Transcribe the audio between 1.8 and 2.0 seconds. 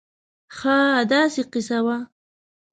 وه